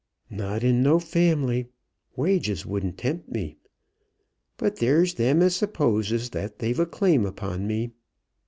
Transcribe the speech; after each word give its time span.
"Not 0.31 0.63
in 0.63 0.81
no 0.81 0.97
family. 0.97 1.67
Wages 2.15 2.65
wouldn't 2.65 2.97
tempt 2.97 3.29
me. 3.29 3.57
But 4.57 4.77
there's 4.77 5.13
them 5.13 5.43
as 5.43 5.55
supposes 5.55 6.31
that 6.31 6.57
they've 6.57 6.79
a 6.79 6.87
claim 6.87 7.23
upon 7.23 7.67
me." 7.67 7.91